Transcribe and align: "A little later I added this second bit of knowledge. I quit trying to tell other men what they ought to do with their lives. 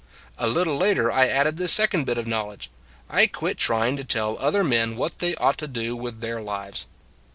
"A 0.39 0.47
little 0.47 0.77
later 0.77 1.11
I 1.11 1.27
added 1.27 1.57
this 1.57 1.71
second 1.71 2.05
bit 2.07 2.17
of 2.17 2.25
knowledge. 2.25 2.71
I 3.07 3.27
quit 3.27 3.59
trying 3.59 3.97
to 3.97 4.03
tell 4.03 4.35
other 4.39 4.63
men 4.63 4.95
what 4.95 5.19
they 5.19 5.35
ought 5.35 5.59
to 5.59 5.67
do 5.67 5.95
with 5.95 6.21
their 6.21 6.41
lives. 6.41 6.87